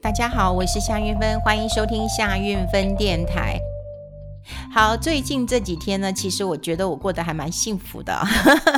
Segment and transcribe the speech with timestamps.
[0.00, 3.58] 大家好，我是夏运芬，欢迎收听夏运芬电台。
[4.72, 8.16] 好，最近这几天呢，其实我觉得我过得还蛮幸福的。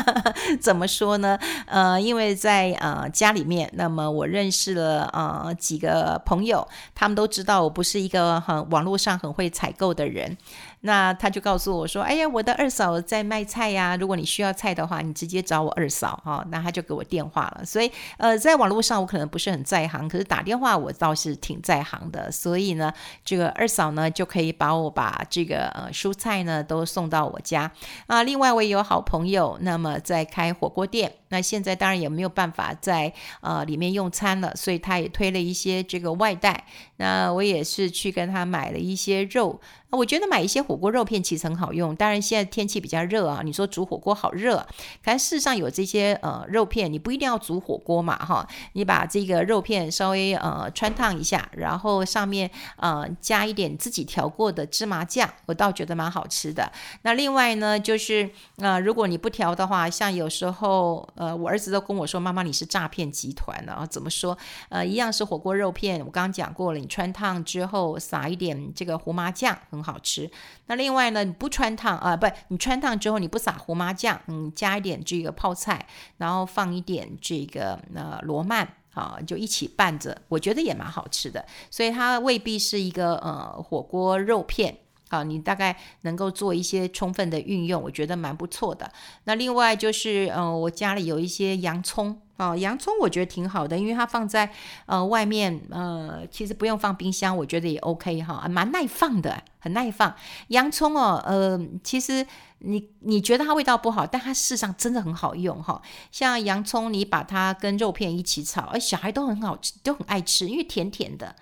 [0.61, 1.38] 怎么说呢？
[1.67, 10.37] 呃，因为在呃家里面，那么我认识了呃几个朋友，他们都知道我不是一个很网络上很会采购的人。
[10.83, 17.65] 那他就告诉我说：“哎呀，我的二嫂在卖菜呀，如果你需要菜的话，你直接找我二嫂哈。”那他就给我电话了。
[17.65, 22.33] 所以呃，在网络上我可能不是很在行，可是打电话我倒是挺在行的。
[22.33, 22.93] 所以呢，
[23.24, 27.71] 这个二嫂呢就可以把我把这个呃蔬菜呢都送到我家
[28.07, 28.23] 啊。
[28.23, 31.20] 另外我也有好朋友，那么在开火锅店。
[31.30, 36.66] 那现在当然也没有办法在呃里面用餐了，所以他也推了一些这个外带。
[36.98, 39.61] 那我也是去跟他买了一些肉。
[39.91, 41.97] 我觉得买一些火锅肉片其实很好用。
[41.97, 44.65] 当然现在天气比较热啊，你说煮火锅好热。
[45.05, 48.47] 可是事实上有这些呃肉片，你不一定要煮火锅嘛哈。
[48.74, 56.71] 你把这个肉片稍微呃汆烫一下，然后上面呃加一点自己调过的芝麻酱，我倒觉得蛮好吃的。
[57.02, 61.09] 那另外呢，就是呃如果你不调的话，像有时候。
[61.21, 63.85] 呃，我儿子都跟我说：“妈妈，你是诈骗集团的啊？
[63.85, 64.38] 怎么说？
[64.71, 70.31] 呃，一样是火锅肉片，我刚刚讲过了，你穿烫之后撒一点这个胡麻酱，很好吃。
[70.69, 81.44] 那另外呢，你不穿烫啊，不，你穿烫之后你不撒胡麻酱，嗯，加一点这个泡菜，然后放一点这个呃罗曼啊，就一起拌着，我觉得也蛮好吃的。
[81.71, 84.78] 所以它未必是一个呃火锅肉片。”
[85.11, 88.89] 好，你大概能够做一些充分的运用，我觉得蛮不错的。
[89.25, 94.50] 那另外就是，嗯，我家里有一些洋葱，哦，洋葱我觉得挺好的，因为它放在
[94.87, 100.15] 呃外面，呃，其实不用放冰箱，我觉得也 OK 哈，蛮耐放的，很耐放。
[100.49, 102.27] 洋葱哦，呃，其实
[102.60, 105.82] 你你觉得它味道不好，但它事实上真的很好用哈。
[106.10, 111.37] 像洋葱，你把它跟肉片一起炒，哎，小孩都很好吃，都很爱吃，因为甜甜的。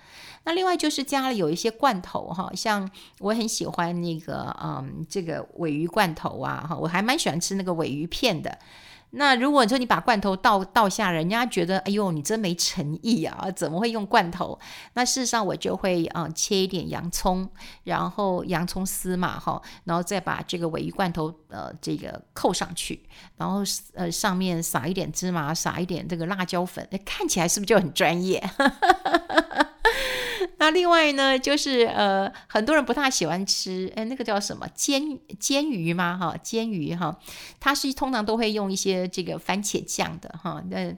[0.44, 2.90] 那另外就是家里有一些罐头哈，像
[3.20, 8.58] 我很喜欢那个嗯，这个尾鱼罐头啊哈，我还蛮喜欢吃那个尾鱼片的。
[9.10, 14.58] 那如果说你把罐头倒倒下，人家觉得哎呦你真没诚意啊，怎么会用罐头？
[14.92, 17.48] 那事实上我就会啊、嗯、切一点洋葱，
[17.84, 23.02] 然后洋葱丝嘛哈，然后再把这个鮪鱼罐头呃这个扣上去，
[23.36, 23.62] 然后
[23.94, 28.42] 呃上面撒一点芝麻，撒一点这个辣椒粉，看起来是不是就很专业？
[30.70, 36.16] 另外呢，就是呃，很多人不太喜欢吃，哎，那个叫什么煎煎鱼吗？
[36.16, 37.18] 哈，煎鱼哈，
[37.60, 40.96] 它是通常都会用一些这个番茄酱的哈，那。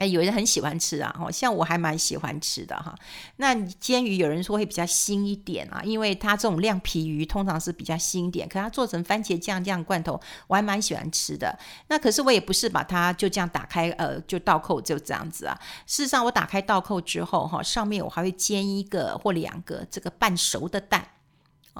[0.00, 2.94] 哎，有人很喜欢吃啊，像我还蛮喜欢吃的哈。
[3.36, 11.54] 那煎鱼有人说会比较腥一点啊，因为它这种亮皮鱼通常是比较腥一点，可它做成番茄酱这样罐头，我还蛮喜欢吃的。
[11.88, 15.54] 那可是我也不是把它就这样打开，呃，就倒扣就这样子啊。
[15.86, 21.06] 事实上，我打开倒扣之后哈，上面我还会煎一个或两个这个半熟的蛋。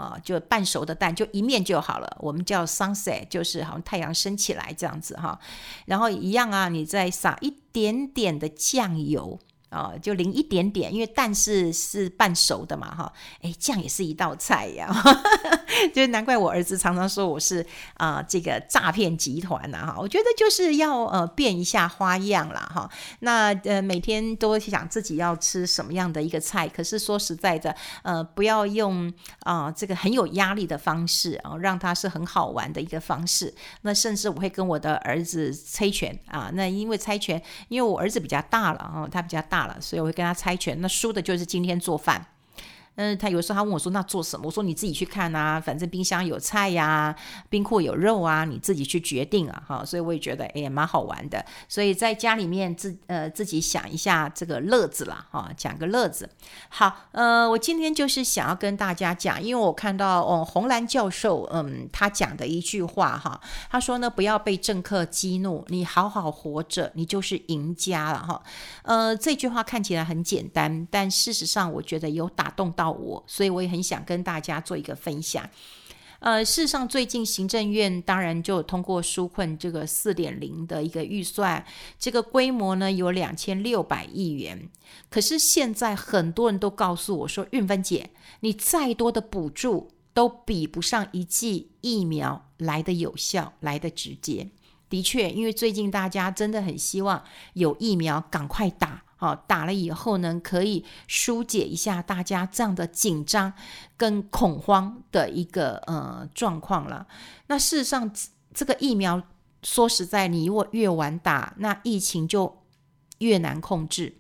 [0.00, 2.16] 啊，就半熟的蛋，就一面就好了。
[2.21, 5.38] 我们叫 sunset，就是好像太阳升起来这样子哈。
[5.84, 9.38] 然后一样啊，你再撒一点点的酱油。
[9.70, 14.92] 哦，就淋一点点，因为蛋是是半熟的嘛，哈，哎，酱也是一道菜呀，
[15.94, 17.64] 就难怪我儿子常常说我是
[17.94, 29.12] 啊、这个诈骗集团呐，哈，我觉得就是要呃变一下花样啦，哈，那呃每天都想自己要吃什么样的一个菜，可是说实在的，呃不要用
[29.44, 39.59] 啊、这个很有压力的方式啊、让他是很好玩的一个方式，那甚至我会跟我的儿子猜拳啊，那因为猜拳，因为我儿子比较大了啊，他比较大。
[39.81, 42.25] 所以我会跟他猜拳，那输的就是今天做饭。
[43.00, 47.16] 嗯，他有时候他问我说：“那做什么？”我说：“你自己去看啊，反正冰箱有菜呀，
[47.49, 51.43] 冰库有肉啊，你自己去决定啊。”哈，所以我也觉得哎，蛮好玩的。
[51.66, 56.28] 所以在家里面自呃自己想一下这个乐子啦，哈，讲个乐子。
[56.69, 63.41] 好，呃，我今天就是想要跟大家讲，因为我看到哦，红兰教授嗯他讲的一句话哈，
[63.71, 68.43] 他说呢，不要被政客激怒，你好好活着，你就是赢家了哈。
[68.82, 72.89] 呃，这句话看起来很简单，但事实上我觉得有打动到。
[72.90, 75.48] 我，所以我也很想跟大家做一个分享。
[76.20, 81.64] 呃，事实上，最近行政院当然就通过纾困这个四点零的一个预算，
[81.98, 84.69] 这个规模呢有两千六百亿元。
[85.08, 88.10] 可是现在很多人都告诉我说，韵芬姐，
[88.40, 94.50] 你再多的补助都比不上一剂疫苗来得有效，来得直接。
[94.90, 99.04] 的确，因为最近大家真的很希望有疫苗赶快打。
[99.20, 103.52] 好，打了以后呢，可以疏解一下大家这样的紧张
[103.99, 107.06] 跟恐慌的一个呃状况了。
[107.49, 108.11] 那事实上，
[108.55, 109.22] 这个疫苗
[109.62, 112.62] 说实在，你如果越晚打，那疫情就
[113.19, 114.19] 越难控制。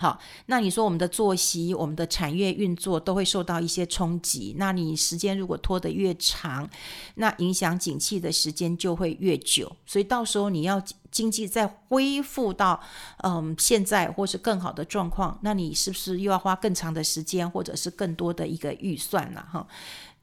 [0.00, 4.54] 好，那你说我们的作息、我们的产业运作都会受到一些冲击。
[4.56, 6.66] 那你时间如果拖得越长，
[7.16, 9.70] 那影响景气的时间就会越久。
[9.84, 12.80] 所以到时候你要经济再恢复到
[13.18, 19.66] 嗯现在或是更好的状况，那你是不是又要花更长的时间，或者是更多的一个预算了哈？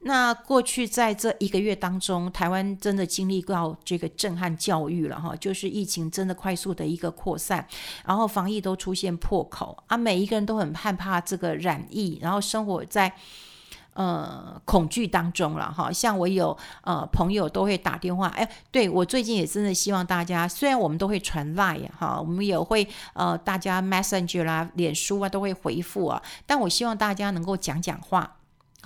[0.08, 7.68] 那过去在这一个月当中，台湾真的经历到这个震撼教育了哈，就是疫情真的快速的一个扩散，
[8.06, 13.12] 然后防疫都出现破口啊，每一个人都很害怕这个染疫，然后生活在
[13.96, 15.92] 呃恐惧当中了哈。
[15.92, 28.37] 像我有呃朋友都会打电话，哎，对，我最近也真的希望大家，虽然我们都会传 Line 哈，我们也会呃大家 Messenger 啦、脸书啊都会回复啊，但我希望大家能够讲讲话。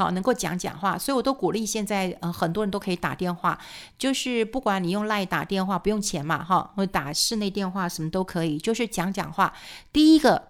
[0.01, 3.59] 好，能够讲讲话，所以我都鼓励现在呃很多人都可以打电话，
[3.99, 9.53] 就是不管你用 LINE 打电话不用钱嘛，哈，或打室内电话什么都可以，就是讲讲话。
[9.93, 10.47] 第一个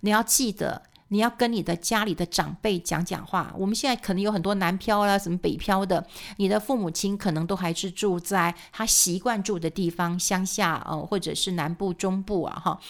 [0.00, 3.52] 你要记得，你要跟你的家里的长辈讲讲话。
[3.58, 6.06] 我们现在可能有很多南漂啦，什么北漂的，
[6.38, 12.80] 你的父母亲可能都还是住在他习惯住的地方，乡下呃或者是南部、中部啊，哈。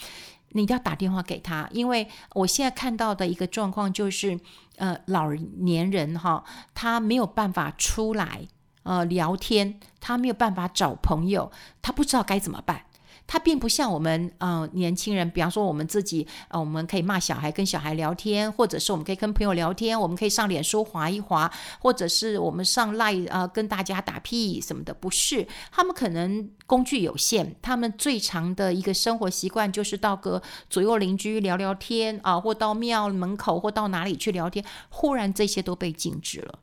[0.55, 4.39] 你一定要打电话给他，因为我现在看到的一个状况就是，
[4.77, 8.47] 呃，老年人哈，他没有办法出来
[8.83, 12.84] 呃聊天，他没有办法找朋友，他不知道该怎么办。
[13.27, 24.93] 他并不像我们呃年轻人，比方说我们自己呃我们可以骂小孩，跟小孩聊天，或者是我们可以跟朋友聊天，我们可以上脸书滑一滑，或者是我们上 Line 呃跟大家打屁什么的。
[24.93, 36.59] 不是，他们可能工具有限，他们最常的一个生活习惯就是到个左右邻居聊聊天啊，或到庙门口或到哪里去聊天，忽然这些都被禁止了。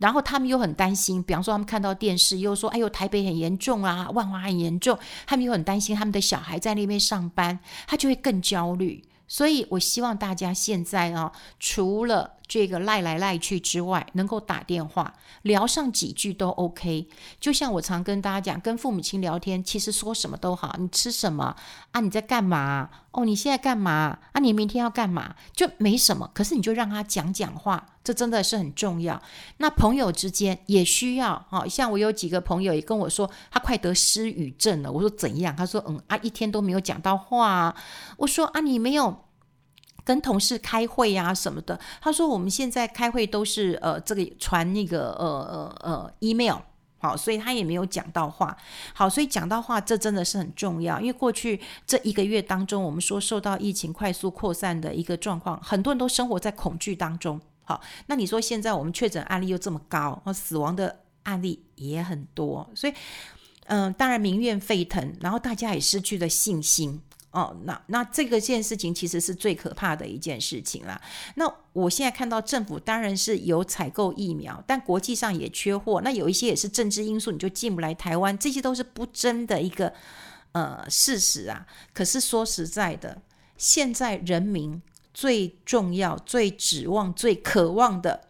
[0.00, 4.98] 然后他们又很担心，比方说他们看到电视又说：“哎呦，台北很严重啊，万华很严重。”
[5.28, 9.04] 他们又很担心他们的小孩在那边上班，他就会更焦虑。
[9.28, 11.30] 所以我希望大家现在啊，
[11.60, 17.06] 除了这个赖来赖去之外，能够打电话聊上几句都 OK。
[17.38, 20.74] 就像我常跟大家讲，跟父母亲聊天，其实说什么都好。
[20.76, 21.54] 你吃什么
[21.92, 22.00] 啊？
[22.00, 22.90] 你在干嘛？
[23.12, 24.40] 哦，你现在干嘛啊？
[24.40, 25.36] 你明天要干嘛？
[25.52, 26.28] 就没什么。
[26.34, 29.22] 可是你就让他讲讲话，这真的是很重要。
[29.58, 34.90] 那朋友之间也需要，好像我有几个朋友也跟我说，他快得失语症了。
[34.90, 35.54] 我说怎样？
[35.54, 37.72] 他说嗯啊，一天都没有讲到话。
[38.16, 39.29] 我说啊，你没有。
[40.10, 46.56] 跟同事开会呀、啊、什么的，他说我们现在开会都是呃这个传那个呃呃呃 email，
[46.98, 48.56] 好，所以他也没有讲到话，
[48.92, 62.94] 好，所以讲到话这真的是很重要，因为过去这一个月当中，我们说受到疫情快速扩散的一个状况，很多人都生活在恐惧当中，好，那你说现在我们确诊案例又这么高，死亡的案例也很多，所以
[63.66, 67.00] 嗯、当然民怨沸腾，然后大家也失去了信心。
[67.32, 71.00] 哦，那那这个件事情其实是最可怕的一件事情啦。
[71.36, 76.00] 那我现在看到政府当然是有采购疫苗，但国际上也缺货。
[76.02, 79.92] 那有一些也是政治因素，你就进不来台湾，这些都是不争的一个
[80.52, 81.64] 呃事实啊。
[81.92, 83.22] 可是说实在的，
[83.56, 84.82] 现在人民
[85.14, 88.29] 最重要、最指望、最渴望的。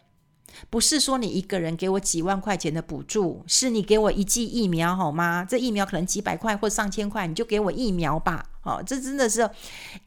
[0.68, 5.44] 不是说你一个人给我几万块钱的补助，是你给我一剂疫苗好吗？
[5.48, 8.44] 这疫苗可能几百块或上千块，你就给我疫苗吧。
[8.62, 9.48] 哦，这真的是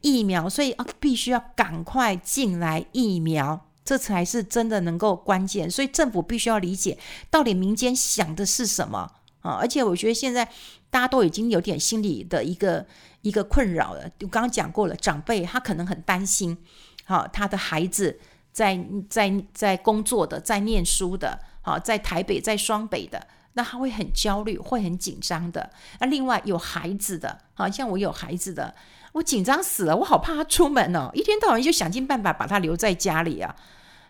[0.00, 5.68] 疫苗，所以啊，必须要赶快进来疫苗，这才是真的能够关键。
[5.68, 6.96] 所以政府必须要理解
[7.30, 9.10] 到底民间想的是什么
[9.40, 9.58] 啊！
[9.60, 10.48] 而且我觉得现在
[10.88, 12.86] 大家都已经有点心理的一个
[13.22, 14.02] 一个困扰了。
[14.20, 16.56] 我刚刚讲过了，长辈他可能很担心，
[17.04, 18.20] 好，他的孩子。
[18.54, 18.78] 在
[19.10, 25.68] 在在工作的，在念书的，好，在台北，在双北的，那他会很焦虑，会很紧张的。
[25.98, 28.72] 那另外有孩子的，好像我有孩子的，
[29.12, 33.56] 我紧张死了，我好怕他出门哦，一天到晚就想尽办法把他留在家里啊。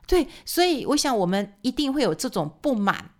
[0.06, 3.12] 对，所以我想我们一定会有这种不满，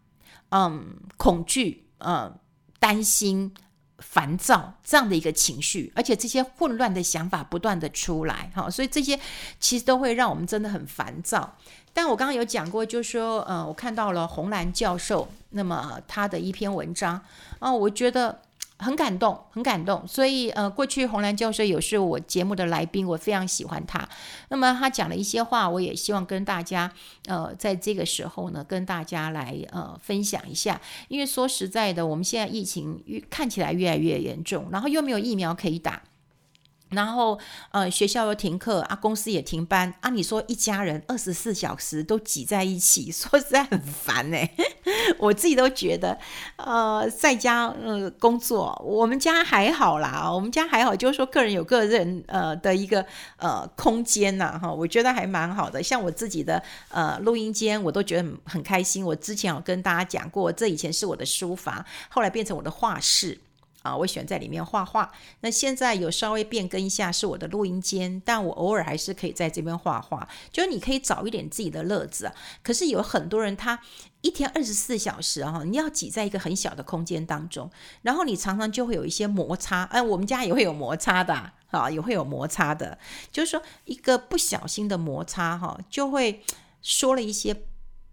[0.51, 2.39] 嗯，恐惧，嗯，
[2.79, 3.55] 担心。
[3.99, 9.19] 烦躁这样的一个情绪，而且这些混乱的想法不断的出来，哈，所以这些
[9.61, 11.57] 其实都会让我们真的很烦躁。
[11.93, 17.21] 但我刚刚有讲过，就是说，呃，我看到了红蓝教授，那么他的一篇文章，
[17.59, 18.41] 啊，我觉得。
[18.85, 20.07] 很感动，很感动。
[20.07, 24.09] 所以，呃，过去洪兰教授也是我节目的来宾，我非常喜欢他。
[24.51, 26.93] 那么他讲了一些话，我也希望跟大家，
[27.27, 30.81] 呃，在这个时候呢，跟大家来呃分享一下。
[31.09, 36.03] 因为说实在的，我们现在疫情越看起来越来越严重，然后又没有疫苗可以打。
[36.95, 37.39] 然后，
[37.71, 40.11] 呃，学校又停课啊，公司也停班啊。
[40.11, 44.51] 你说一家人二十四小时都挤在一起， 说实在很烦哎。
[45.19, 46.19] 我自己都觉得，
[46.57, 53.05] 呃，在家呃工作，我们家还好啦，我们家还好，就是说个人有个人呃的一个
[53.37, 55.83] 呃空间呐，哈，我觉得还蛮好的。
[55.83, 59.05] 像我自己的呃录音间，我都觉得很很开心。
[59.05, 63.39] 我之前有跟大家讲过，这以前是我的书房，后来变成我的画室。
[63.85, 65.13] 啊，我喜欢在里面画画。
[65.41, 70.27] 那现在有稍微变更一下，是我的录音间，但我偶尔还是可以在这边画画。
[70.51, 72.33] 就是你可以找一点自己的乐子。
[72.63, 73.79] 可是有很多人，他
[74.23, 79.83] 一天二十四小时啊，你要挤在一个很小的空间当中，然后你常常就会有一些摩擦。
[79.85, 82.99] 哎，我们家也会有摩擦的啊，也会有摩擦的。
[83.31, 86.43] 就是说，一个不小心的摩擦哈，就会
[86.81, 87.55] 说了一些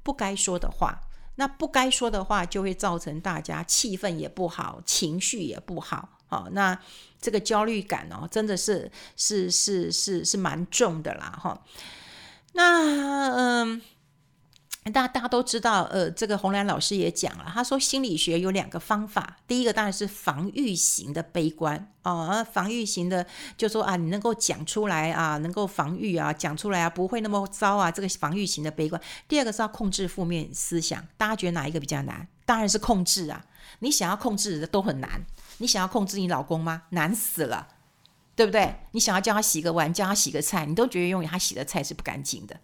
[0.03, 0.99] 不该说的话。
[1.35, 6.09] 那不该说的话，就会造成大家气氛也不好，情绪也不好。
[6.27, 6.77] 好，那
[7.19, 11.61] 这个焦虑感哦，真的是是是是是蛮重的啦，哈。
[12.53, 13.81] 那嗯。
[14.85, 23.23] 大家大家都知道，呃，这个洪兰老师也讲了，他说心理学有两个方法，第一个当然是防御型的悲观哦，防御型的
[23.55, 28.99] 就说啊，你能够讲出来啊，能够防御啊，讲出来啊，不会那么糟啊，这个防御型的悲观。
[29.27, 32.27] 第二个是要控制负面思想，大家觉得哪一个比较难？
[32.43, 33.45] 当然是控制啊，
[33.79, 35.23] 你想要控制的都很难，
[35.59, 36.81] 你想要控制你老公吗？
[36.89, 37.67] 难死了，
[38.35, 38.77] 对不对？
[38.93, 42.59] 你想要叫他洗个碗，叫他洗个菜，你都觉得永远他洗的菜是不干净的。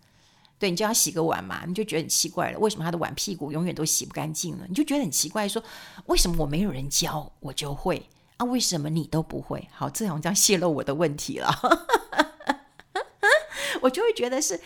[0.59, 4.65] 对，你叫他洗个碗嘛，你就觉得很奇怪了，为什么他的碗屁股永远都洗不干净呢？
[4.67, 5.63] 你就觉得很奇怪，说
[6.07, 8.45] 为什么我没有人教我就会啊？
[8.45, 9.67] 为什么你都不会？
[9.71, 11.47] 好，这样这样泄露我的问题了，
[13.81, 14.59] 我就会觉得是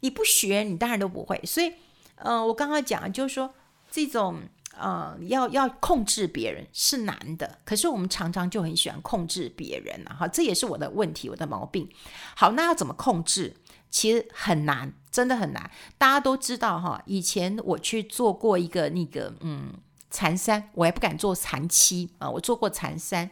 [0.00, 1.40] 你不学，你当然都不会。
[1.44, 1.70] 所以，
[2.16, 3.52] 嗯、呃，我刚刚讲就是说，
[3.90, 4.42] 这种
[4.80, 11.90] 嗯，要要控制别人是难的，可是我们常常就很喜欢控制别人啊，哈，这也是我的问题，我的毛病。
[12.36, 13.56] 好，那要怎么控制？
[13.92, 15.70] 其实很难，真的很难。
[15.98, 19.74] 大家都知道哈，以前我去做过一个那个嗯
[20.10, 23.30] 禅三，我还不敢做禅七啊，我做过禅三。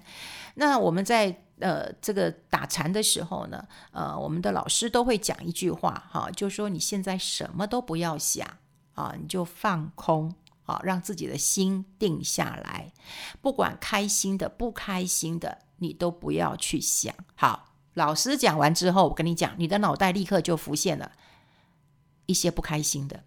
[0.56, 8.46] 那我们在呃这个打禅的时候呢，呃我们的老师都会讲一句话哈，就说你现在什么都不要想
[8.92, 10.34] 啊，你就放空
[10.66, 12.92] 啊，让自己的心定下来，
[13.40, 17.14] 不管开心的不开心的，你都不要去想。
[17.34, 17.69] 好。
[17.94, 21.12] 老师讲完之后，我跟你讲，你的脑袋立刻就浮现了
[22.26, 23.24] 一些不开心的，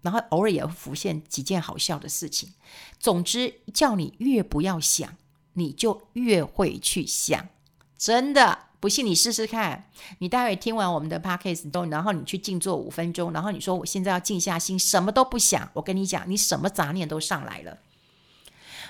[0.00, 2.54] 然后偶尔也会浮现几件好笑的事情。
[2.98, 5.16] 总之，叫你越不要想，
[5.52, 7.48] 你就越会去想。
[7.98, 9.88] 真的，不信你试试看。
[10.18, 15.70] 你待会听完我们的 podcast 都，然后你去静坐五分钟，然后你说我现在要静下心，什么都不想。
[15.74, 17.78] 我跟你讲，你什么杂念都上来了。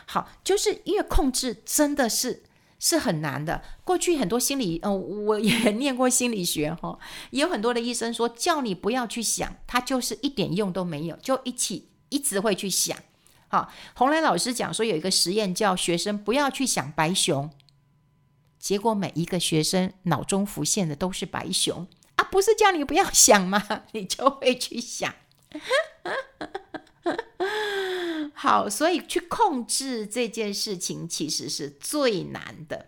[0.07, 2.45] 好，就是越控制，真的是。
[2.84, 3.62] 是很难的。
[3.84, 4.92] 过去很多心理，嗯、
[5.26, 6.98] 我也念过心理学哈，
[7.30, 12.98] 也有很多的医生说，叫你不要去想，他就是一点用都没有，就一起一直会去想。
[13.46, 17.48] 好，洪兰老师讲说有一个实验，叫学生不要去想白熊，
[18.58, 21.86] 结果每一个学生脑中浮现的都是白熊
[22.16, 23.84] 啊，不是叫你不要想吗？
[23.92, 25.14] 你就会去想。
[28.42, 32.87] 好，所以去控制这件事情其实是最难的，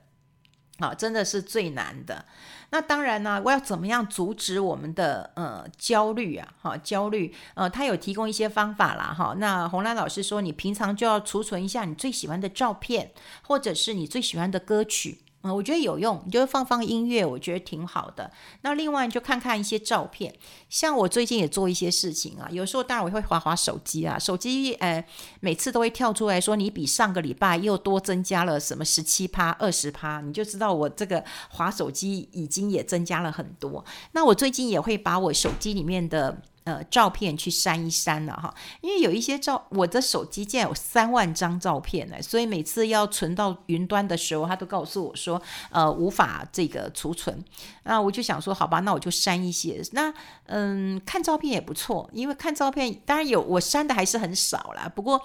[0.81, 2.25] 好，真的是最难的。
[2.71, 6.55] 那当然呢，我要怎么样阻止我们的呃焦虑啊？
[6.61, 9.37] 哈，焦虑，呃，他有提供一些方法啦，哈。
[9.39, 15.21] 那红兰老师说，你平常就要储存一下你最喜欢的照片，或者是你最喜欢的歌曲。
[15.45, 18.31] 嗯，我觉得有用，你就放放音乐，我觉得挺好的。
[18.63, 20.35] 那另外就看看一些照片，
[20.71, 25.05] 像我最近也做一些事情啊，有时候当然我会滑滑手机啊，手机呃
[25.41, 33.85] 每次都会跳出来说你比上个礼拜又多增加了什么十七趴、二十趴，你就知道我这个滑手机已经也增加了很多。
[34.13, 36.41] 那我最近也会把我手机里面的。
[36.65, 45.41] 呃，照片去删一删了哈，因为有一些照，我的手机竟然有三万张照片呢，所以每次要存到云端的时候，他都告诉我说，
[45.71, 47.45] 呃，无法这个储存。
[47.83, 49.83] 那我就想说，好吧，那我就删一些。
[49.93, 50.11] 那
[50.47, 55.21] 嗯，看照片也不错，因为看照片当然有，我删的还是很少啦，不过。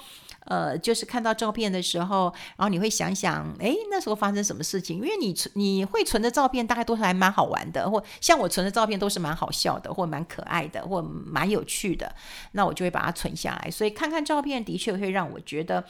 [0.50, 4.98] 呃，就是看到照片的时候，然后你会想想，哎，那时候发生什么事情？
[4.98, 12.15] 因为你存你会存的照片，大概都是还蛮好玩的，或像我存的照片都是蛮好笑的，或蛮可爱的，或蛮有趣的，
[12.53, 13.70] 那我就会把它存下来。
[13.70, 15.86] 所以看看照片，的确会让我觉得，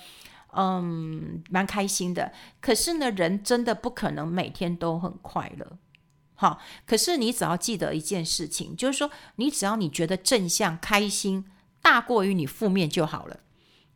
[0.52, 2.34] 嗯，蛮开心的。
[2.60, 5.78] 可是呢，人真的不可能每天都很快乐。
[6.36, 11.46] 好，可是你只要记得一件事情，就是说，你只要你觉得正向、开心
[11.82, 13.40] 大过于你负面就好了。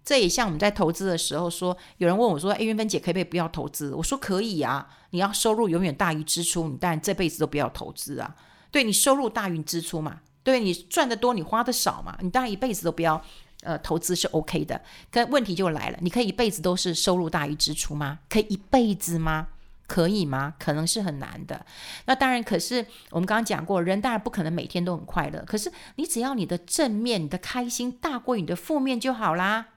[0.06, 8.36] 这也像我们在投资的时候说，有人问我说：“哎，云芬姐可不可以不要投资？”我说：“可以啊，你要收入永远大于支出，你当然这辈子都不要投资啊。
[8.70, 13.24] 对，你收入大于支出嘛，对，你赚得多，你花得少嘛，你当然一辈子都不要
[13.62, 14.82] 呃投资是 OK 的。
[15.12, 18.20] 可问题就来了，你可以一辈子都是收入大于支出吗？
[18.30, 19.48] 可以一辈子吗？
[19.86, 20.56] 可以吗？
[20.58, 21.66] 可能是很难的。
[22.06, 25.44] 那当然，可是我们刚刚讲过，人当然不可能每天都很快乐。
[25.46, 29.68] 可是你只要你的正面、你的开心大过你的负面就好啦。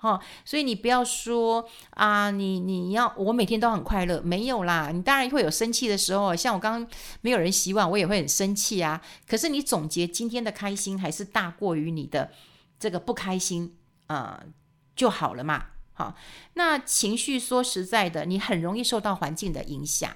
[0.00, 4.90] 哦，所以你不要说啊，你你要我每天都很快乐，没有啦。
[4.92, 6.90] 你当然会有生气的时候，像我刚刚
[7.22, 9.02] 没有人洗碗，我也会很生气啊。
[9.26, 12.30] 可是你总结今天的开心还是大过于你的
[12.78, 13.74] 这个不开心，
[14.06, 14.40] 呃，
[14.94, 15.66] 就好了嘛。
[15.94, 16.14] 好，
[16.54, 20.14] 那情绪说实在的，你很容易受到环境的影响。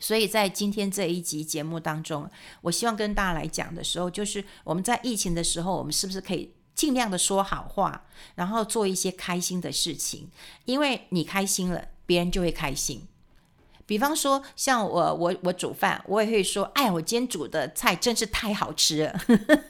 [0.00, 2.28] 所以在今天这一集节目当中，
[2.62, 8.04] 我希望跟大家来讲的时候，就是我们在疫情的时候，我们是不是可以尽量的说好话，
[8.36, 10.30] 然后做一些开心的事情，
[10.64, 13.04] 因为你开心了，别人就会开心。
[13.84, 19.20] 比方说，像我我我煮饭，我也会说，哎，我今天煮的菜真是太好吃了，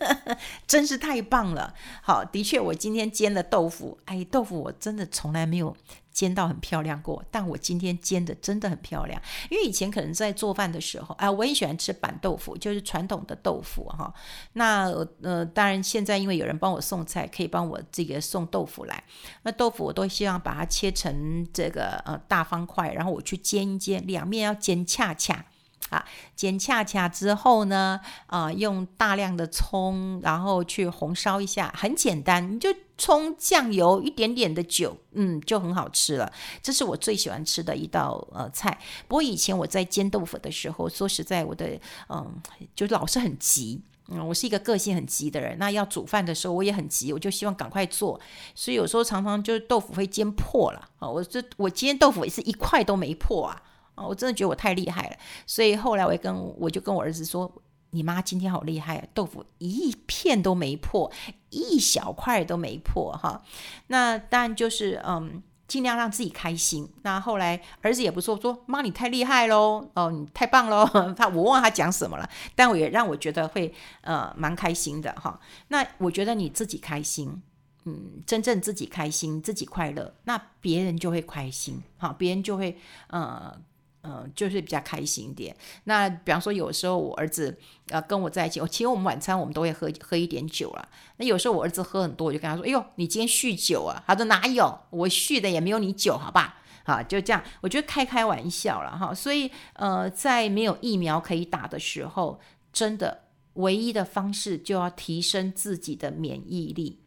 [0.68, 1.72] 真是太棒了。
[2.02, 5.74] 好，的确，我今天煎的豆腐，哎，豆腐我真的从来没有。
[6.18, 9.22] 煎到很漂亮过，但我今天煎的真的很漂亮。
[9.50, 14.12] 因为以前可能在做饭的时候，啊，我也喜欢吃板豆腐，就是传统的豆腐哈。
[14.54, 14.90] 那
[15.22, 19.00] 呃，当然现在因为有人帮我送菜，可以帮我这个送豆腐来。
[19.44, 25.44] 那豆腐我都希望把它切成这个呃大方块，然后我去煎一煎，两面要煎恰恰。
[25.90, 26.04] 啊，
[26.34, 36.32] 煎恰恰之后呢，啊、用大量的葱，然后去红烧一下，很简单，你就葱、酱油，一点点的酒，嗯，就很好吃了。
[36.62, 38.78] 这是我最喜欢吃的一道呃菜。
[39.06, 41.78] 不过以前我在煎豆腐的时候，说实在，我的
[42.08, 42.40] 嗯，
[42.74, 45.56] 就老是很急，嗯，我是一个个性很急的人。
[45.58, 48.20] 那要煮饭的时候，我也很急，我就希望赶快做，
[48.54, 51.08] 所以有时候常常就是豆腐会煎破了啊。
[51.08, 53.62] 我这我煎豆腐也是一块都没破啊。
[54.06, 57.50] 我真的觉得我太厉害了，所以后来我也跟我就跟我儿子说
[57.90, 61.10] ：“你妈今天好厉害，豆腐一片都没破，
[61.50, 63.42] 一小块都没破。”哈，
[63.86, 66.86] 那当然就是嗯，尽量让自己开心。
[67.02, 70.86] 那后来儿子也不错，说：“妈，你太厉害喽，哦，你太棒喽。
[71.16, 75.40] ”他我忘了他讲什么了，但我也让我觉得会呃蛮开心的哈。
[75.68, 77.42] 那我觉得你自己开心，
[77.84, 82.76] 嗯，真正自己开心，自己快乐，那别人就会开心，好，别人就会
[83.08, 83.58] 呃。
[84.02, 85.54] 嗯，就是比较开心一点。
[85.84, 87.58] 那比方说，有时候我儿子
[87.88, 90.88] 呃跟我在一起，其实我们晚餐我们都会喝喝一点酒了。
[91.16, 99.12] 那有时候我儿子喝很多，我就跟他说：“哎呦，你今天酗酒啊？”他说：“哪有，我酗的也没有你酒，好吧？”好，就这样，我觉得开开玩笑了哈。
[99.12, 102.40] 所以呃，在没有疫苗可以打的时候，
[102.72, 107.00] 真的唯一的方式就要提升自己的免疫力。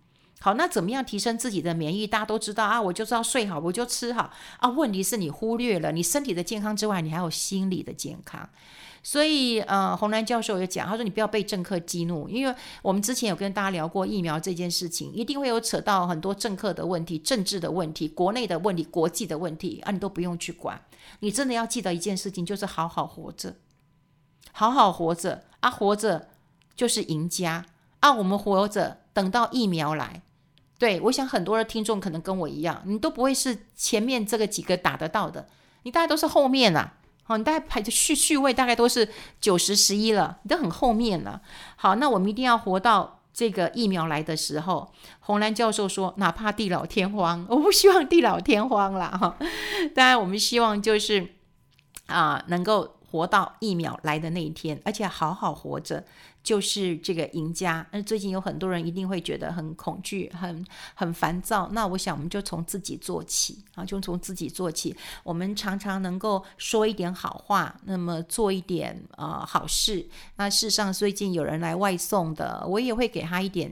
[0.44, 2.08] 好，那怎么样提升自己的免疫？
[2.08, 4.68] 大家都知道啊，我就是要睡好，我就吃好啊。
[4.68, 8.50] 问题是你忽略了你身体的健康之外，你还有心理的健康。
[9.04, 20.80] 所以，呃，洪兰教授也讲，他说你不要被政客激怒，因为我们之前有跟大家聊过疫苗这件事情，一定会有扯到很多政客的问题、政治的问题、国内的问题、国际的问题啊，你都不用去管。
[21.20, 23.56] 你真的要记得一件事情，就是好好活着，
[24.52, 26.30] 好好活着啊，活着
[26.76, 27.66] 就是赢家
[28.02, 28.14] 啊。
[28.14, 30.22] 我们活着，等到疫苗来。
[30.82, 35.48] 对，我想很多的听众可能跟我一样，你都不会是前面这个几个打得到的，
[35.84, 36.94] 你大概都是后面啊。
[37.22, 39.08] 好，你大概排的序序位大概都是
[39.40, 41.40] 九十十一了，你都很后面了。
[41.76, 44.92] 好，那我们一定要活到这个疫苗来的时候。
[45.20, 49.38] 洪兰教授说，哪怕地老天荒，我不希望地老天荒了哈。
[49.94, 51.36] 当然，我们希望就是
[52.08, 56.04] 啊、能够活到疫苗来的那一天，而且好好活着。
[56.44, 57.86] 就是这个赢家。
[57.92, 61.70] 那最近有很多人一定会觉得很恐惧、很很烦躁。
[61.72, 64.96] 那我想，我们就从自己做起啊，就从自己做起。
[65.24, 70.04] 我们常常能够说一点好话，那么做一点、呃、好事。
[70.38, 73.72] 那事实上，最近有人来外送的，我也会给他一点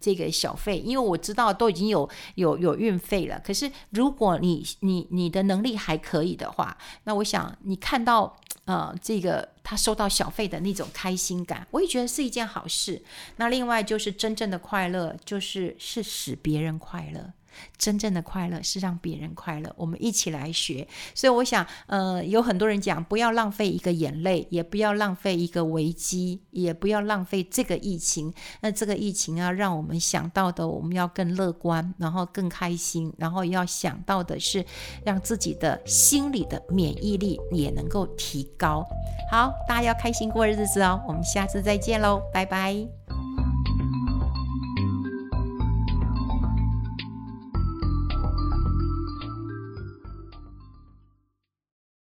[0.00, 3.40] 这个小费，因为我知道都已经有有有运费了。
[3.44, 8.36] 可是，如果你你你的能力还可以的话，那我想你看到。
[8.66, 13.02] 呃，这个他收到小费的那种开心感，我也觉得是一件好事。
[13.36, 17.32] 那另外就是真正的快乐，就是是使别人快乐。
[17.76, 20.86] 真正的快乐是让别人快乐，我们一起来学。
[21.14, 28.32] 所以我想，呃，有很多人讲，不要浪费一个眼泪，也不要浪费一个危机，也不要浪费这个疫情。
[28.60, 34.64] 那这个疫情啊让我们想到的，我们要更乐观，然后更开心，然后要想到的是，
[35.04, 38.84] 让自己的心理的免疫力也能够提高。
[39.30, 41.00] 好，大家要开心过日子哦。
[41.06, 43.19] 我们下次再见喽，拜拜。